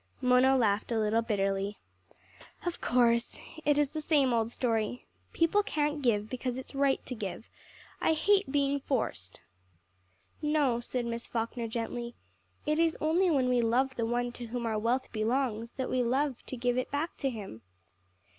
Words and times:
Mona 0.19 0.57
laughed 0.57 0.91
a 0.91 0.97
little 0.97 1.21
bitterly. 1.21 1.77
"Of 2.65 2.81
course. 2.81 3.37
It 3.65 3.77
is 3.77 3.89
the 3.89 4.01
same 4.01 4.33
old 4.33 4.49
story. 4.49 5.05
People 5.31 5.61
can't 5.61 6.01
give 6.01 6.27
because 6.27 6.57
it's 6.57 6.73
right 6.73 7.05
to 7.05 7.13
give. 7.13 7.51
I 8.01 8.13
hate 8.13 8.51
being 8.51 8.79
forced." 8.79 9.41
"No," 10.41 10.79
said 10.79 11.05
Miss 11.05 11.27
Falkner 11.27 11.67
gently. 11.67 12.15
"It 12.65 12.79
is 12.79 12.97
only 12.99 13.29
when 13.29 13.47
we 13.47 13.61
love 13.61 13.95
the 13.95 14.07
One 14.07 14.31
to 14.31 14.47
whom 14.47 14.65
our 14.65 14.79
wealth 14.79 15.11
belongs 15.11 15.73
that 15.73 15.87
we 15.87 16.01
love 16.01 16.43
to 16.47 16.57
give 16.57 16.79
it 16.79 16.89
back 16.89 17.15
to 17.17 17.29
Him." 17.29 17.61